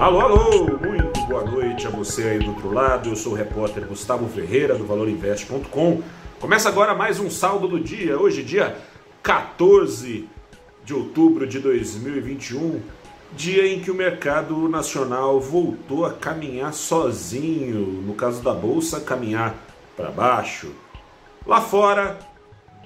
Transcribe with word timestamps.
Alô, 0.00 0.18
alô, 0.18 0.66
muito 0.78 1.20
boa 1.28 1.44
noite 1.44 1.86
a 1.86 1.90
você 1.90 2.22
aí 2.22 2.38
do 2.38 2.52
outro 2.52 2.72
lado. 2.72 3.10
Eu 3.10 3.16
sou 3.16 3.34
o 3.34 3.36
repórter 3.36 3.86
Gustavo 3.86 4.26
Ferreira 4.30 4.74
do 4.74 4.86
ValorInvest.com. 4.86 6.00
Começa 6.40 6.70
agora 6.70 6.94
mais 6.94 7.20
um 7.20 7.28
saldo 7.28 7.68
do 7.68 7.78
dia. 7.78 8.18
Hoje, 8.18 8.42
dia 8.42 8.78
14 9.22 10.26
de 10.86 10.94
outubro 10.94 11.46
de 11.46 11.58
2021, 11.58 12.80
dia 13.34 13.66
em 13.66 13.80
que 13.80 13.90
o 13.90 13.94
mercado 13.94 14.70
nacional 14.70 15.38
voltou 15.38 16.06
a 16.06 16.14
caminhar 16.14 16.72
sozinho. 16.72 18.02
No 18.02 18.14
caso 18.14 18.42
da 18.42 18.54
bolsa, 18.54 19.02
caminhar 19.02 19.54
para 19.94 20.10
baixo. 20.10 20.72
Lá 21.46 21.60
fora, 21.60 22.18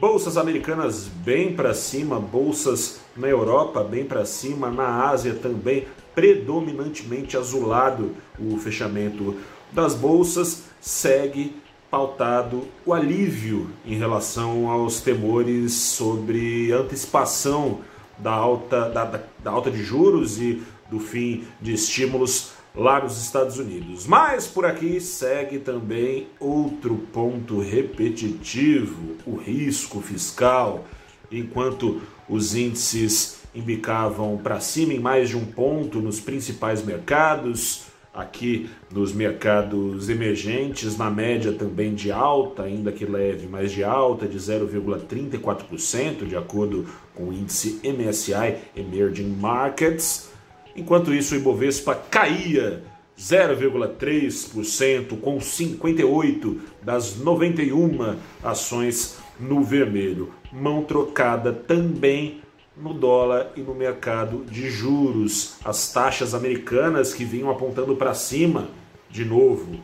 bolsas 0.00 0.36
americanas 0.36 1.06
bem 1.06 1.54
para 1.54 1.74
cima, 1.74 2.18
bolsas 2.18 2.98
na 3.16 3.28
Europa 3.28 3.84
bem 3.84 4.04
para 4.04 4.24
cima, 4.24 4.68
na 4.68 5.08
Ásia 5.08 5.32
também 5.34 5.86
predominantemente 6.14 7.36
azulado 7.36 8.14
o 8.38 8.56
fechamento 8.58 9.36
das 9.72 9.94
bolsas, 9.94 10.64
segue 10.80 11.56
pautado 11.90 12.66
o 12.84 12.92
alívio 12.92 13.70
em 13.86 13.96
relação 13.96 14.68
aos 14.68 15.00
temores 15.00 15.72
sobre 15.72 16.72
antecipação 16.72 17.80
da 18.18 18.32
alta, 18.32 18.88
da, 18.90 19.04
da 19.42 19.50
alta 19.50 19.70
de 19.70 19.82
juros 19.82 20.40
e 20.40 20.62
do 20.90 20.98
fim 20.98 21.44
de 21.60 21.72
estímulos 21.72 22.52
lá 22.74 23.00
nos 23.00 23.22
Estados 23.22 23.58
Unidos. 23.58 24.06
Mas 24.06 24.46
por 24.46 24.66
aqui 24.66 25.00
segue 25.00 25.58
também 25.58 26.26
outro 26.40 26.96
ponto 27.12 27.60
repetitivo: 27.60 29.16
o 29.26 29.36
risco 29.36 30.00
fiscal. 30.00 30.84
Enquanto 31.32 32.00
os 32.28 32.54
índices 32.54 33.38
embicavam 33.54 34.36
para 34.36 34.60
cima 34.60 34.92
em 34.92 34.98
mais 34.98 35.28
de 35.28 35.36
um 35.36 35.44
ponto 35.44 36.00
nos 36.00 36.20
principais 36.20 36.84
mercados, 36.84 37.84
aqui 38.14 38.70
nos 38.92 39.12
mercados 39.12 40.08
emergentes, 40.08 40.96
na 40.96 41.10
média 41.10 41.52
também 41.52 41.94
de 41.94 42.12
alta, 42.12 42.62
ainda 42.62 42.92
que 42.92 43.04
leve, 43.04 43.48
mas 43.48 43.72
de 43.72 43.82
alta 43.82 44.26
de 44.26 44.38
0,34%, 44.38 46.26
de 46.26 46.36
acordo 46.36 46.86
com 47.14 47.24
o 47.24 47.32
índice 47.32 47.80
MSI 47.84 48.56
Emerging 48.76 49.36
Markets. 49.40 50.30
Enquanto 50.76 51.12
isso, 51.12 51.34
o 51.34 51.38
Ibovespa 51.38 51.94
caía 51.94 52.82
0,3%, 53.18 55.20
com 55.20 55.40
58 55.40 56.60
das 56.82 57.18
91 57.18 58.16
ações 58.42 59.18
no 59.38 59.62
vermelho. 59.62 60.30
Mão 60.52 60.84
trocada 60.84 61.52
também 61.52 62.43
no 62.76 62.92
dólar 62.92 63.52
e 63.56 63.60
no 63.60 63.74
mercado 63.74 64.44
de 64.44 64.70
juros. 64.70 65.56
As 65.64 65.92
taxas 65.92 66.34
americanas 66.34 67.14
que 67.14 67.24
vinham 67.24 67.50
apontando 67.50 67.96
para 67.96 68.14
cima 68.14 68.68
de 69.08 69.24
novo 69.24 69.78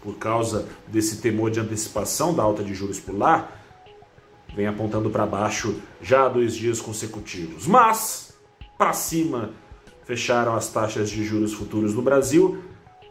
por 0.00 0.16
causa 0.18 0.68
desse 0.86 1.20
temor 1.20 1.50
de 1.50 1.58
antecipação 1.58 2.32
da 2.32 2.42
alta 2.42 2.62
de 2.62 2.72
juros 2.72 3.00
por 3.00 3.16
lá, 3.16 3.50
vem 4.54 4.66
apontando 4.66 5.10
para 5.10 5.26
baixo 5.26 5.80
já 6.00 6.26
há 6.26 6.28
dois 6.28 6.54
dias 6.54 6.80
consecutivos. 6.80 7.66
Mas 7.66 8.32
para 8.78 8.92
cima 8.92 9.50
fecharam 10.04 10.54
as 10.54 10.70
taxas 10.70 11.10
de 11.10 11.24
juros 11.24 11.52
futuros 11.52 11.92
no 11.92 12.02
Brasil 12.02 12.62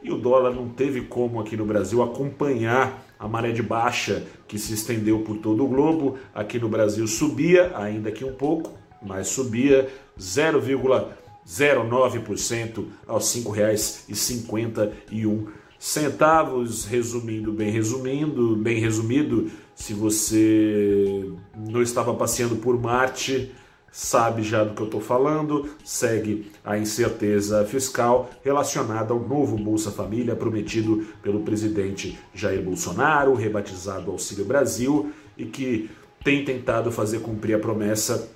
e 0.02 0.12
o 0.12 0.18
dólar 0.18 0.54
não 0.54 0.70
teve 0.70 1.02
como 1.02 1.42
aqui 1.42 1.58
no 1.58 1.66
Brasil 1.66 2.02
acompanhar 2.02 3.04
a 3.20 3.28
maré 3.28 3.52
de 3.52 3.64
baixa 3.64 4.26
que 4.48 4.58
se 4.58 4.74
estendeu 4.74 5.20
por 5.20 5.38
todo 5.38 5.66
o 5.66 5.68
globo. 5.68 6.18
Aqui 6.34 6.60
no 6.60 6.70
Brasil 6.70 7.06
subia, 7.08 7.76
ainda 7.76 8.12
que 8.12 8.24
um 8.24 8.34
pouco, 8.34 8.72
mas 9.02 9.28
subia 9.28 9.88
0,09% 10.20 12.86
aos 13.08 13.36
R$ 13.36 13.42
5,51 13.42 15.48
centavos, 15.78 16.86
resumindo, 16.86 17.52
bem 17.52 17.70
resumindo, 17.70 18.56
bem 18.56 18.80
resumido, 18.80 19.52
se 19.76 19.94
você 19.94 21.30
não 21.56 21.82
estava 21.82 22.14
passeando 22.14 22.56
por 22.56 22.82
Marte, 22.82 23.54
sabe 23.92 24.42
já 24.42 24.64
do 24.64 24.74
que 24.74 24.82
eu 24.82 24.88
estou 24.88 25.02
falando, 25.02 25.70
segue 25.84 26.52
a 26.64 26.78
incerteza 26.78 27.64
fiscal 27.66 28.30
relacionada 28.44 29.14
ao 29.14 29.20
novo 29.20 29.58
Bolsa 29.58 29.92
Família 29.92 30.36
prometido 30.36 31.06
pelo 31.22 31.42
presidente 31.42 32.18
Jair 32.34 32.62
Bolsonaro, 32.62 33.36
rebatizado 33.36 34.12
Auxílio 34.12 34.44
Brasil, 34.44 35.12
e 35.38 35.46
que 35.46 35.90
tem 36.24 36.44
tentado 36.44 36.92
fazer 36.92 37.20
cumprir 37.20 37.54
a 37.54 37.60
promessa 37.60 38.28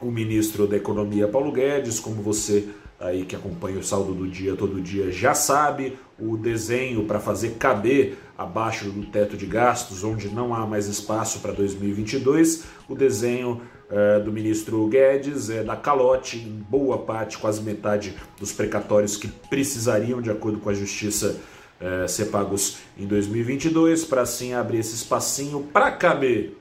o 0.00 0.10
ministro 0.10 0.66
da 0.66 0.76
Economia 0.76 1.26
Paulo 1.28 1.52
Guedes, 1.52 1.98
como 1.98 2.22
você 2.22 2.68
aí 3.00 3.24
que 3.24 3.36
acompanha 3.36 3.78
o 3.78 3.82
saldo 3.82 4.12
do 4.12 4.26
dia 4.26 4.56
todo 4.56 4.80
dia 4.80 5.10
já 5.12 5.34
sabe, 5.34 5.96
o 6.18 6.36
desenho 6.36 7.04
para 7.04 7.20
fazer 7.20 7.50
caber 7.50 8.18
abaixo 8.36 8.90
do 8.90 9.06
teto 9.06 9.36
de 9.36 9.46
gastos, 9.46 10.02
onde 10.02 10.28
não 10.28 10.54
há 10.54 10.66
mais 10.66 10.86
espaço 10.86 11.38
para 11.40 11.52
2022, 11.52 12.64
o 12.88 12.94
desenho 12.94 13.60
é, 13.90 14.20
do 14.20 14.32
ministro 14.32 14.86
Guedes 14.88 15.48
é 15.48 15.62
da 15.62 15.76
calote 15.76 16.38
em 16.38 16.64
boa 16.68 16.98
parte, 16.98 17.38
quase 17.38 17.62
metade 17.62 18.14
dos 18.38 18.52
precatórios 18.52 19.16
que 19.16 19.28
precisariam, 19.28 20.20
de 20.20 20.30
acordo 20.30 20.58
com 20.58 20.68
a 20.68 20.74
Justiça, 20.74 21.36
é, 21.80 22.08
ser 22.08 22.26
pagos 22.26 22.78
em 22.98 23.06
2022, 23.06 24.04
para 24.04 24.22
assim 24.22 24.52
abrir 24.52 24.78
esse 24.78 24.94
espacinho 24.94 25.62
para 25.72 25.92
caber 25.92 26.56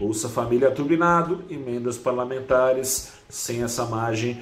Bolsa 0.00 0.30
Família 0.30 0.70
turbinado, 0.70 1.44
emendas 1.50 1.98
parlamentares, 1.98 3.12
sem 3.28 3.62
essa 3.62 3.84
margem, 3.84 4.40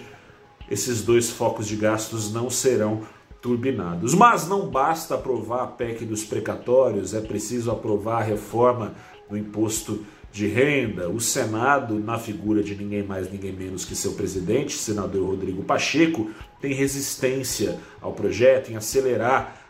esses 0.70 1.02
dois 1.02 1.30
focos 1.30 1.66
de 1.66 1.74
gastos 1.74 2.32
não 2.32 2.48
serão 2.48 3.00
turbinados. 3.42 4.14
Mas 4.14 4.46
não 4.46 4.68
basta 4.68 5.16
aprovar 5.16 5.64
a 5.64 5.66
PEC 5.66 6.04
dos 6.04 6.22
precatórios, 6.22 7.12
é 7.12 7.20
preciso 7.20 7.72
aprovar 7.72 8.18
a 8.18 8.24
reforma 8.24 8.94
do 9.28 9.36
imposto 9.36 10.06
de 10.30 10.46
renda. 10.46 11.08
O 11.08 11.20
Senado, 11.20 11.98
na 11.98 12.20
figura 12.20 12.62
de 12.62 12.76
ninguém 12.76 13.02
mais, 13.02 13.28
ninguém 13.28 13.52
menos 13.52 13.84
que 13.84 13.96
seu 13.96 14.12
presidente, 14.12 14.78
senador 14.78 15.26
Rodrigo 15.26 15.64
Pacheco, 15.64 16.30
tem 16.60 16.72
resistência 16.72 17.80
ao 18.00 18.12
projeto 18.12 18.70
em 18.70 18.76
acelerar 18.76 19.67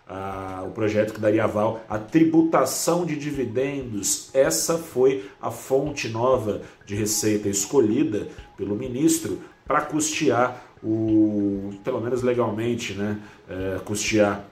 o 0.67 0.71
projeto 0.71 1.13
que 1.13 1.21
daria 1.21 1.45
aval 1.45 1.81
à 1.89 1.99
tributação 1.99 3.05
de 3.05 3.17
dividendos. 3.17 4.31
Essa 4.33 4.79
foi 4.79 5.29
a 5.41 5.51
fonte 5.51 6.09
nova 6.09 6.63
de 6.87 6.95
receita 6.95 7.49
escolhida 7.49 8.29
pelo 8.57 8.75
ministro 8.75 9.39
para 9.67 9.83
custear 9.83 10.65
o, 10.83 11.71
pelo 11.85 12.01
menos 12.01 12.23
legalmente, 12.23 12.95
né, 12.95 13.19
é, 13.49 13.79
custear 13.85 14.45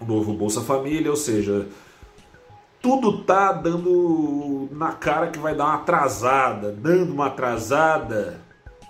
o 0.00 0.04
novo 0.04 0.32
Bolsa 0.32 0.62
Família, 0.62 1.10
ou 1.10 1.16
seja, 1.16 1.66
tudo 2.80 3.24
tá 3.24 3.52
dando 3.52 4.68
na 4.70 4.92
cara 4.92 5.26
que 5.26 5.38
vai 5.38 5.54
dar 5.54 5.64
uma 5.64 5.74
atrasada, 5.74 6.70
dando 6.70 7.12
uma 7.12 7.26
atrasada, 7.26 8.40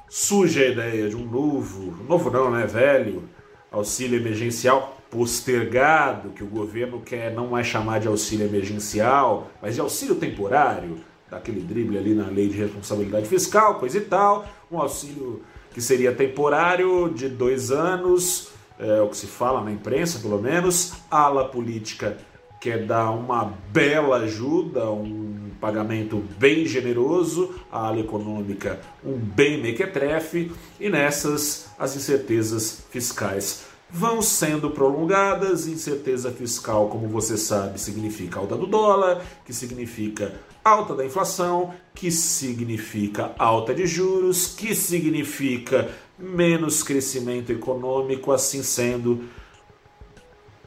surge 0.08 0.62
a 0.62 0.68
ideia 0.68 1.08
de 1.08 1.16
um 1.16 1.24
novo, 1.24 1.96
novo 2.06 2.30
não, 2.30 2.50
né, 2.50 2.66
velho, 2.66 3.24
auxílio 3.72 4.20
emergencial 4.20 4.97
postergado, 5.10 6.30
que 6.30 6.44
o 6.44 6.46
governo 6.46 7.00
quer 7.00 7.32
não 7.32 7.48
mais 7.48 7.66
chamar 7.66 8.00
de 8.00 8.08
auxílio 8.08 8.46
emergencial, 8.46 9.50
mas 9.62 9.74
de 9.74 9.80
auxílio 9.80 10.14
temporário, 10.16 10.98
daquele 11.30 11.60
drible 11.60 11.98
ali 11.98 12.14
na 12.14 12.26
lei 12.26 12.48
de 12.48 12.56
responsabilidade 12.56 13.26
fiscal, 13.26 13.78
coisa 13.78 13.98
e 13.98 14.02
tal, 14.02 14.46
um 14.70 14.78
auxílio 14.78 15.42
que 15.72 15.80
seria 15.80 16.12
temporário, 16.12 17.12
de 17.14 17.28
dois 17.28 17.70
anos, 17.70 18.48
é 18.78 19.00
o 19.00 19.08
que 19.08 19.16
se 19.16 19.26
fala 19.26 19.62
na 19.62 19.72
imprensa, 19.72 20.18
pelo 20.20 20.40
menos. 20.40 20.92
A 21.10 21.22
ala 21.22 21.48
política 21.48 22.16
quer 22.60 22.84
dar 22.84 23.10
uma 23.10 23.52
bela 23.70 24.18
ajuda, 24.18 24.90
um 24.90 25.50
pagamento 25.60 26.22
bem 26.38 26.66
generoso, 26.66 27.54
a 27.70 27.86
ala 27.86 28.00
econômica 28.00 28.80
um 29.04 29.16
bem 29.16 29.60
mequetrefe, 29.60 30.50
e 30.80 30.88
nessas 30.88 31.68
as 31.78 31.94
incertezas 31.96 32.84
fiscais 32.90 33.67
vão 33.90 34.20
sendo 34.20 34.70
prolongadas. 34.70 35.66
Incerteza 35.66 36.30
fiscal, 36.30 36.88
como 36.88 37.08
você 37.08 37.36
sabe, 37.36 37.80
significa 37.80 38.40
alta 38.40 38.56
do 38.56 38.66
dólar, 38.66 39.22
que 39.44 39.52
significa 39.52 40.34
alta 40.64 40.94
da 40.94 41.04
inflação, 41.04 41.74
que 41.94 42.10
significa 42.10 43.32
alta 43.38 43.74
de 43.74 43.86
juros, 43.86 44.54
que 44.54 44.74
significa 44.74 45.88
menos 46.18 46.82
crescimento 46.82 47.50
econômico, 47.50 48.32
assim 48.32 48.62
sendo 48.62 49.24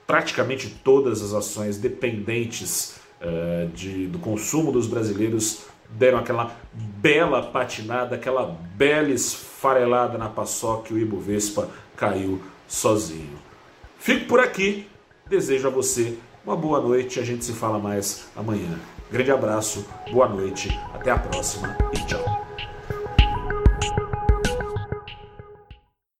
praticamente 0.07 0.69
todas 0.83 1.21
as 1.21 1.33
ações 1.33 1.77
dependentes 1.77 2.95
uh, 3.21 3.67
de, 3.69 4.07
do 4.07 4.19
consumo 4.19 4.71
dos 4.71 4.87
brasileiros 4.87 5.65
deram 5.89 6.19
aquela 6.19 6.55
bela 6.73 7.43
patinada, 7.43 8.15
aquela 8.15 8.57
bela 8.75 9.09
esfarelada 9.09 10.17
na 10.17 10.29
paçoca 10.29 10.93
e 10.93 10.95
o 10.95 10.99
Ibovespa 10.99 11.69
caiu 11.95 12.41
sozinho. 12.71 13.37
Fico 13.99 14.25
por 14.25 14.39
aqui, 14.39 14.87
desejo 15.29 15.67
a 15.67 15.71
você 15.71 16.17
uma 16.43 16.55
boa 16.55 16.81
noite, 16.81 17.19
a 17.19 17.23
gente 17.23 17.45
se 17.45 17.51
fala 17.51 17.77
mais 17.77 18.25
amanhã. 18.35 18.79
Grande 19.11 19.29
abraço, 19.29 19.85
boa 20.11 20.27
noite, 20.27 20.69
até 20.93 21.11
a 21.11 21.19
próxima 21.19 21.77
e 21.93 22.05
tchau. 22.07 22.50